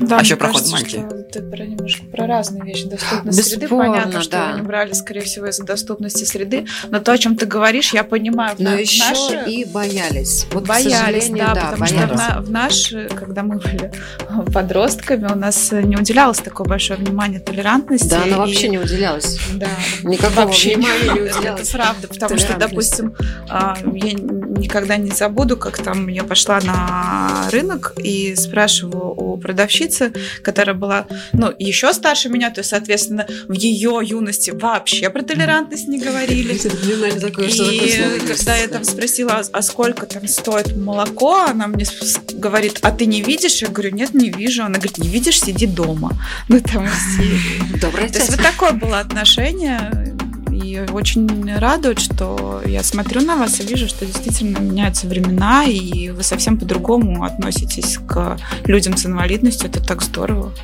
[0.00, 0.98] Да, А ещё проход кажется, маленький.
[0.98, 2.86] что ты про немножко про разные вещи.
[2.86, 3.60] Доступность среды.
[3.66, 4.50] Бесспорно, Понятно, что да.
[4.54, 6.66] они брали, скорее всего, из-за доступности среды.
[6.90, 8.56] Но то, о чем ты говоришь, я понимаю.
[8.56, 10.46] В Но на- еще наше- и боялись.
[10.52, 12.18] Вот, Боялись, да, да, потому что в, боялись.
[12.18, 13.92] на- в наши, когда мы были
[14.52, 18.08] подростками, у нас не уделялось такое большое внимание толерантности.
[18.08, 19.38] Да, она и- вообще не уделялась.
[19.54, 19.68] Да,
[20.02, 21.70] Никакого вообще внимания не это уделялось.
[21.70, 23.14] правда, потому что, допустим,
[23.48, 29.83] а, я никогда не забуду, как там я пошла на рынок и спрашиваю у продавщицы,
[30.42, 35.88] которая была, ну, еще старше меня, то есть, соответственно, в ее юности вообще про толерантность
[35.88, 36.54] не говорили.
[38.16, 41.84] И когда я там спросила, а- сколько там стоит молоко, она мне
[42.32, 43.62] говорит, а ты не видишь?
[43.62, 44.62] Я говорю, нет, не вижу.
[44.64, 46.12] Она говорит, не видишь, сиди дома.
[46.48, 47.78] Ну, там все.
[47.80, 50.14] Доброе То есть вот такое было отношение.
[50.64, 56.08] И очень радует, что я смотрю на вас и вижу, что действительно меняются времена, и
[56.08, 59.68] вы совсем по-другому относитесь к людям с инвалидностью.
[59.68, 60.54] Это так здорово.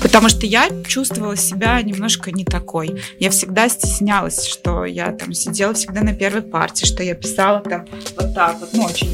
[0.00, 3.02] Потому что я чувствовала себя немножко не такой.
[3.18, 7.84] Я всегда стеснялась, что я там сидела всегда на первой партии, что я писала там
[8.16, 9.10] вот так вот, ну, очень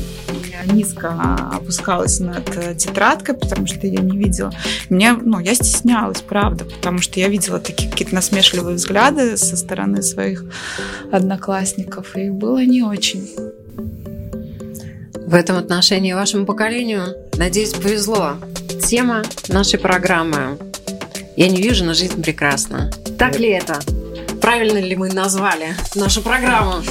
[0.66, 4.52] низко опускалась над э, тетрадкой, потому что я не видела.
[4.88, 10.02] Мне, ну, я стеснялась, правда, потому что я видела такие какие-то насмешливые взгляды со стороны
[10.02, 10.44] своих
[11.10, 13.30] одноклассников, и было не очень.
[15.26, 18.34] В этом отношении вашему поколению, надеюсь, повезло.
[18.84, 20.58] Тема нашей программы
[21.36, 22.90] «Я не вижу, но жизнь прекрасна».
[23.18, 23.80] Так ли это?
[24.42, 26.82] Правильно ли мы назвали нашу программу?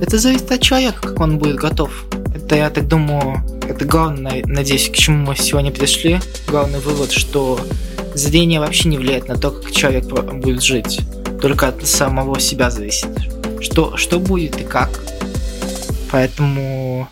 [0.00, 2.06] Это зависит от человека, как он будет готов.
[2.50, 6.18] Это, я так думаю, это главное, надеюсь, к чему мы сегодня пришли.
[6.48, 7.60] Главный вывод, что
[8.14, 10.98] зрение вообще не влияет на то, как человек будет жить.
[11.40, 13.16] Только от самого себя зависит.
[13.60, 14.90] Что, что будет и как.
[16.10, 17.08] Поэтому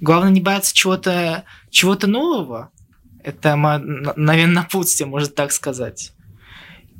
[0.00, 2.70] главное не бояться чего-то чего нового.
[3.24, 6.12] Это, наверное, напутствие, можно так сказать.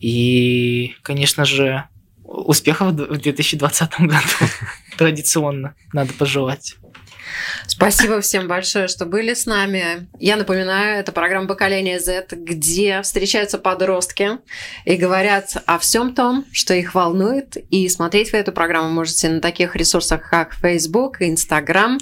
[0.01, 1.85] И, конечно же,
[2.25, 4.27] успехов в 2020 году
[4.99, 6.75] традиционно надо пожелать.
[7.67, 10.09] Спасибо всем большое, что были с нами.
[10.19, 14.39] Я напоминаю, это программа «Поколение Z», где встречаются подростки
[14.85, 17.57] и говорят о всем том, что их волнует.
[17.71, 21.99] И смотреть вы эту программу можете на таких ресурсах, как Facebook и Instagram.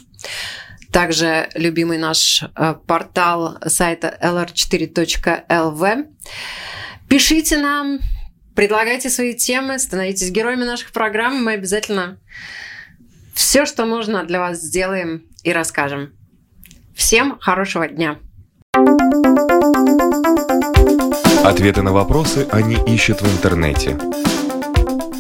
[0.92, 6.06] Также любимый наш э, портал сайта lr4.lv.
[7.08, 8.00] Пишите нам,
[8.56, 11.44] предлагайте свои темы, становитесь героями наших программ.
[11.44, 12.18] Мы обязательно
[13.34, 16.12] все, что можно для вас сделаем и расскажем.
[16.94, 18.18] Всем хорошего дня!
[21.44, 23.98] Ответы на вопросы они ищут в интернете.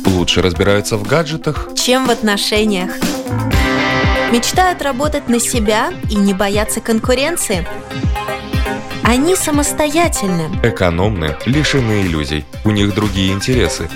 [0.06, 2.90] Лучше разбираются в гаджетах, Чем в отношениях.
[4.30, 7.66] Мечтают работать на себя и не бояться конкуренции.
[9.02, 10.48] Они самостоятельны.
[10.62, 12.44] экономны, лишены иллюзий.
[12.64, 13.88] У них другие интересы.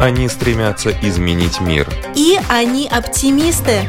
[0.00, 1.88] Они стремятся изменить мир.
[2.14, 3.80] И они оптимисты.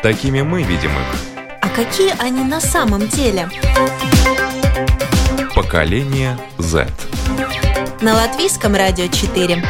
[0.00, 1.40] Такими мы видим их.
[1.60, 3.50] А какие они на самом деле?
[5.56, 6.86] Поколение Z.
[8.00, 9.62] На Латвийском радио 4.